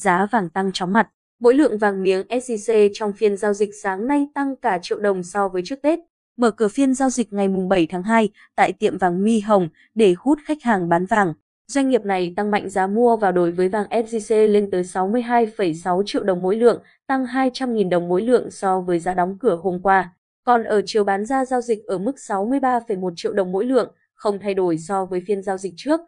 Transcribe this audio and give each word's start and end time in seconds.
giá 0.00 0.26
vàng 0.32 0.50
tăng 0.50 0.70
chóng 0.72 0.92
mặt. 0.92 1.08
Mỗi 1.40 1.54
lượng 1.54 1.78
vàng 1.78 2.02
miếng 2.02 2.26
SJC 2.28 2.90
trong 2.92 3.12
phiên 3.12 3.36
giao 3.36 3.54
dịch 3.54 3.70
sáng 3.82 4.06
nay 4.06 4.26
tăng 4.34 4.56
cả 4.56 4.78
triệu 4.82 4.98
đồng 4.98 5.22
so 5.22 5.48
với 5.48 5.62
trước 5.64 5.82
Tết. 5.82 5.98
Mở 6.36 6.50
cửa 6.50 6.68
phiên 6.68 6.94
giao 6.94 7.10
dịch 7.10 7.32
ngày 7.32 7.48
7 7.68 7.86
tháng 7.90 8.02
2 8.02 8.28
tại 8.56 8.72
tiệm 8.72 8.98
vàng 8.98 9.24
Mi 9.24 9.40
Hồng 9.40 9.68
để 9.94 10.14
hút 10.18 10.38
khách 10.44 10.62
hàng 10.62 10.88
bán 10.88 11.06
vàng. 11.06 11.32
Doanh 11.72 11.88
nghiệp 11.88 12.04
này 12.04 12.32
tăng 12.36 12.50
mạnh 12.50 12.68
giá 12.68 12.86
mua 12.86 13.16
vào 13.16 13.32
đối 13.32 13.50
với 13.50 13.68
vàng 13.68 13.86
SJC 13.90 14.46
lên 14.46 14.70
tới 14.70 14.82
62,6 14.82 16.02
triệu 16.06 16.22
đồng 16.22 16.42
mỗi 16.42 16.56
lượng, 16.56 16.82
tăng 17.06 17.24
200.000 17.24 17.88
đồng 17.88 18.08
mỗi 18.08 18.22
lượng 18.22 18.50
so 18.50 18.80
với 18.80 18.98
giá 18.98 19.14
đóng 19.14 19.38
cửa 19.40 19.56
hôm 19.62 19.80
qua. 19.82 20.12
Còn 20.44 20.64
ở 20.64 20.82
chiều 20.86 21.04
bán 21.04 21.26
ra 21.26 21.44
giao 21.44 21.60
dịch 21.60 21.86
ở 21.86 21.98
mức 21.98 22.16
63,1 22.16 23.12
triệu 23.16 23.32
đồng 23.32 23.52
mỗi 23.52 23.64
lượng, 23.64 23.92
không 24.14 24.38
thay 24.38 24.54
đổi 24.54 24.78
so 24.78 25.04
với 25.04 25.22
phiên 25.26 25.42
giao 25.42 25.58
dịch 25.58 25.74
trước. 25.76 26.00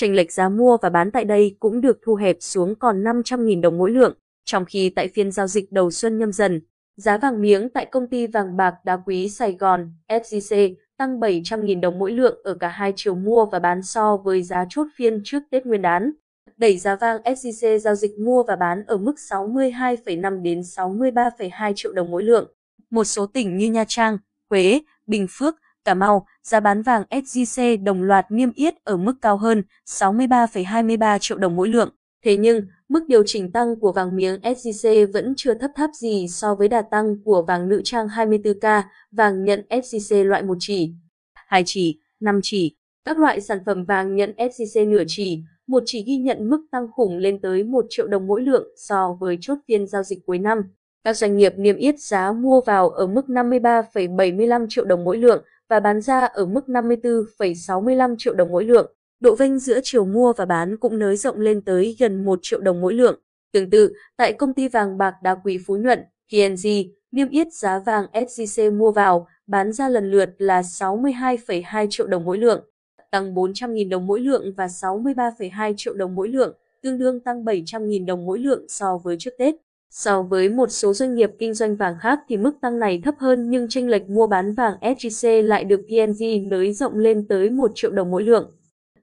Chênh 0.00 0.14
lệch 0.14 0.32
giá 0.32 0.48
mua 0.48 0.76
và 0.82 0.90
bán 0.90 1.10
tại 1.10 1.24
đây 1.24 1.56
cũng 1.60 1.80
được 1.80 1.98
thu 2.02 2.14
hẹp 2.14 2.36
xuống 2.40 2.74
còn 2.74 3.04
500.000 3.04 3.60
đồng 3.60 3.78
mỗi 3.78 3.90
lượng, 3.90 4.14
trong 4.44 4.64
khi 4.64 4.90
tại 4.90 5.08
phiên 5.08 5.32
giao 5.32 5.46
dịch 5.46 5.72
đầu 5.72 5.90
xuân 5.90 6.18
nhâm 6.18 6.32
dần, 6.32 6.60
giá 6.96 7.18
vàng 7.18 7.42
miếng 7.42 7.68
tại 7.68 7.86
công 7.86 8.06
ty 8.06 8.26
vàng 8.26 8.56
bạc 8.56 8.74
đá 8.84 8.96
quý 9.06 9.28
Sài 9.28 9.52
Gòn 9.52 9.92
SJC 10.08 10.74
tăng 10.96 11.20
700.000 11.20 11.80
đồng 11.80 11.98
mỗi 11.98 12.12
lượng 12.12 12.40
ở 12.44 12.54
cả 12.54 12.68
hai 12.68 12.92
chiều 12.96 13.14
mua 13.14 13.46
và 13.46 13.58
bán 13.58 13.82
so 13.82 14.16
với 14.16 14.42
giá 14.42 14.66
chốt 14.68 14.86
phiên 14.96 15.20
trước 15.24 15.42
Tết 15.50 15.66
Nguyên 15.66 15.82
đán. 15.82 16.12
Đẩy 16.56 16.78
giá 16.78 16.96
vàng 16.96 17.22
SJC 17.22 17.78
giao 17.78 17.94
dịch 17.94 18.18
mua 18.18 18.42
và 18.42 18.56
bán 18.56 18.84
ở 18.86 18.96
mức 18.96 19.14
62,5 19.16 20.42
đến 20.42 20.60
63,2 20.60 21.72
triệu 21.76 21.92
đồng 21.92 22.10
mỗi 22.10 22.22
lượng. 22.22 22.54
Một 22.90 23.04
số 23.04 23.26
tỉnh 23.26 23.56
như 23.56 23.70
Nha 23.70 23.84
Trang, 23.88 24.18
Huế, 24.50 24.80
Bình 25.06 25.26
Phước, 25.30 25.54
Cà 25.84 25.94
Mau, 25.94 26.26
giá 26.42 26.60
bán 26.60 26.82
vàng 26.82 27.04
SJC 27.10 27.84
đồng 27.84 28.02
loạt 28.02 28.26
niêm 28.30 28.52
yết 28.52 28.74
ở 28.84 28.96
mức 28.96 29.14
cao 29.22 29.36
hơn 29.36 29.62
63,23 29.86 31.18
triệu 31.18 31.38
đồng 31.38 31.56
mỗi 31.56 31.68
lượng. 31.68 31.90
Thế 32.24 32.36
nhưng, 32.36 32.62
mức 32.88 33.00
điều 33.08 33.22
chỉnh 33.26 33.52
tăng 33.52 33.80
của 33.80 33.92
vàng 33.92 34.16
miếng 34.16 34.40
SJC 34.40 35.12
vẫn 35.12 35.34
chưa 35.36 35.54
thấp 35.54 35.70
tháp 35.74 35.90
gì 35.94 36.26
so 36.28 36.54
với 36.54 36.68
đà 36.68 36.82
tăng 36.82 37.16
của 37.24 37.42
vàng 37.42 37.68
nữ 37.68 37.80
trang 37.84 38.06
24K, 38.06 38.82
vàng 39.10 39.44
nhận 39.44 39.66
SJC 39.68 40.24
loại 40.24 40.42
1 40.42 40.56
chỉ, 40.60 40.92
2 41.34 41.62
chỉ, 41.66 42.00
5 42.20 42.40
chỉ. 42.42 42.76
Các 43.04 43.18
loại 43.18 43.40
sản 43.40 43.58
phẩm 43.66 43.84
vàng 43.84 44.16
nhận 44.16 44.34
SJC 44.36 44.90
nửa 44.90 45.02
chỉ, 45.06 45.42
một 45.66 45.82
chỉ 45.86 46.04
ghi 46.06 46.16
nhận 46.16 46.50
mức 46.50 46.66
tăng 46.70 46.86
khủng 46.92 47.18
lên 47.18 47.40
tới 47.40 47.64
1 47.64 47.86
triệu 47.88 48.06
đồng 48.06 48.26
mỗi 48.26 48.42
lượng 48.42 48.68
so 48.76 49.16
với 49.20 49.38
chốt 49.40 49.58
phiên 49.68 49.86
giao 49.86 50.02
dịch 50.02 50.18
cuối 50.26 50.38
năm. 50.38 50.62
Các 51.04 51.16
doanh 51.16 51.36
nghiệp 51.36 51.52
niêm 51.56 51.76
yết 51.76 52.00
giá 52.00 52.32
mua 52.32 52.60
vào 52.60 52.88
ở 52.90 53.06
mức 53.06 53.24
53,75 53.28 54.66
triệu 54.68 54.84
đồng 54.84 55.04
mỗi 55.04 55.18
lượng 55.18 55.44
và 55.70 55.80
bán 55.80 56.00
ra 56.00 56.20
ở 56.20 56.46
mức 56.46 56.64
54,65 56.66 58.14
triệu 58.18 58.34
đồng 58.34 58.52
mỗi 58.52 58.64
lượng. 58.64 58.92
Độ 59.20 59.34
vênh 59.34 59.58
giữa 59.58 59.80
chiều 59.82 60.04
mua 60.04 60.32
và 60.32 60.44
bán 60.44 60.76
cũng 60.76 60.98
nới 60.98 61.16
rộng 61.16 61.40
lên 61.40 61.60
tới 61.60 61.96
gần 61.98 62.24
1 62.24 62.38
triệu 62.42 62.60
đồng 62.60 62.80
mỗi 62.80 62.94
lượng. 62.94 63.20
Tương 63.52 63.70
tự, 63.70 63.92
tại 64.16 64.32
công 64.32 64.54
ty 64.54 64.68
vàng 64.68 64.98
bạc 64.98 65.14
đá 65.22 65.34
quý 65.44 65.58
Phú 65.66 65.76
Nhuận, 65.76 65.98
PNG, 66.32 66.68
niêm 67.12 67.28
yết 67.28 67.52
giá 67.52 67.78
vàng 67.78 68.06
SJC 68.12 68.76
mua 68.78 68.92
vào, 68.92 69.26
bán 69.46 69.72
ra 69.72 69.88
lần 69.88 70.10
lượt 70.10 70.30
là 70.38 70.60
62,2 70.60 71.86
triệu 71.90 72.06
đồng 72.06 72.24
mỗi 72.24 72.38
lượng, 72.38 72.64
tăng 73.10 73.34
400.000 73.34 73.88
đồng 73.88 74.06
mỗi 74.06 74.20
lượng 74.20 74.52
và 74.56 74.66
63,2 74.66 75.74
triệu 75.76 75.94
đồng 75.94 76.14
mỗi 76.14 76.28
lượng, 76.28 76.56
tương 76.82 76.98
đương 76.98 77.20
tăng 77.20 77.44
700.000 77.44 78.06
đồng 78.06 78.26
mỗi 78.26 78.38
lượng 78.38 78.64
so 78.68 78.98
với 78.98 79.16
trước 79.18 79.30
Tết. 79.38 79.54
So 79.90 80.22
với 80.22 80.48
một 80.48 80.66
số 80.70 80.92
doanh 80.94 81.14
nghiệp 81.14 81.30
kinh 81.38 81.54
doanh 81.54 81.76
vàng 81.76 81.94
khác 82.00 82.20
thì 82.28 82.36
mức 82.36 82.52
tăng 82.60 82.78
này 82.78 83.00
thấp 83.04 83.14
hơn 83.18 83.50
nhưng 83.50 83.68
tranh 83.68 83.88
lệch 83.88 84.08
mua 84.08 84.26
bán 84.26 84.54
vàng 84.54 84.74
SJC 84.80 85.42
lại 85.42 85.64
được 85.64 85.80
PNG 85.88 86.48
nới 86.48 86.72
rộng 86.72 86.98
lên 86.98 87.28
tới 87.28 87.50
1 87.50 87.70
triệu 87.74 87.90
đồng 87.90 88.10
mỗi 88.10 88.22
lượng. 88.22 88.50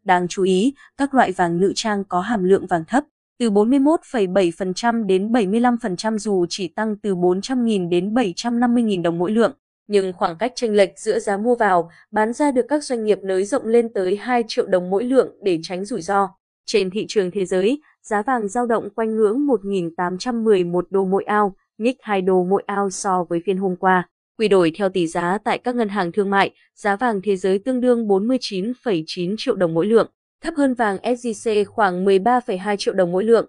Đáng 0.04 0.28
chú 0.28 0.44
ý, 0.44 0.74
các 0.98 1.14
loại 1.14 1.32
vàng 1.32 1.60
nữ 1.60 1.72
trang 1.76 2.04
có 2.04 2.20
hàm 2.20 2.44
lượng 2.44 2.68
vàng 2.68 2.84
thấp, 2.88 3.04
từ 3.40 3.50
41,7% 3.50 5.06
đến 5.06 5.32
75% 5.32 6.18
dù 6.18 6.46
chỉ 6.50 6.68
tăng 6.68 6.96
từ 6.98 7.16
400.000 7.16 7.90
đến 7.90 8.14
750.000 8.14 9.02
đồng 9.02 9.18
mỗi 9.18 9.32
lượng. 9.32 9.54
Nhưng 9.88 10.14
khoảng 10.14 10.38
cách 10.38 10.52
chênh 10.56 10.76
lệch 10.76 11.00
giữa 11.00 11.20
giá 11.20 11.38
mua 11.38 11.56
vào, 11.56 11.90
bán 12.12 12.34
ra 12.34 12.52
được 12.52 12.66
các 12.70 12.84
doanh 12.84 13.04
nghiệp 13.04 13.20
nới 13.24 13.46
rộng 13.46 13.66
lên 13.66 13.94
tới 13.94 14.16
2 14.16 14.44
triệu 14.48 14.68
đồng 14.68 14.90
mỗi 14.90 15.04
lượng 15.04 15.28
để 15.42 15.60
tránh 15.64 15.86
rủi 15.86 16.02
ro. 16.02 16.37
Trên 16.68 16.90
thị 16.90 17.06
trường 17.08 17.32
thế 17.32 17.46
giới, 17.46 17.82
giá 18.02 18.22
vàng 18.22 18.48
giao 18.48 18.66
động 18.66 18.90
quanh 18.96 19.16
ngưỡng 19.16 19.48
1.811 19.48 20.82
đô 20.90 21.06
mỗi 21.06 21.24
ao, 21.24 21.56
nhích 21.78 21.98
2 22.02 22.22
đô 22.22 22.44
mỗi 22.44 22.64
ao 22.66 22.90
so 22.90 23.26
với 23.30 23.42
phiên 23.46 23.58
hôm 23.58 23.76
qua. 23.76 24.10
Quy 24.38 24.48
đổi 24.48 24.72
theo 24.76 24.90
tỷ 24.90 25.08
giá 25.08 25.38
tại 25.44 25.58
các 25.58 25.76
ngân 25.76 25.90
hàng 25.90 26.12
thương 26.12 26.30
mại, 26.30 26.52
giá 26.76 26.96
vàng 26.96 27.22
thế 27.24 27.36
giới 27.36 27.60
tương 27.60 27.82
đương 27.82 28.08
49,9 28.08 29.36
triệu 29.38 29.56
đồng 29.56 29.74
mỗi 29.74 29.86
lượng, 29.86 30.12
thấp 30.42 30.54
hơn 30.58 30.74
vàng 30.74 30.98
SJC 30.98 31.66
khoảng 31.66 32.06
13,2 32.06 32.76
triệu 32.76 32.94
đồng 32.94 33.12
mỗi 33.12 33.24
lượng. 33.24 33.46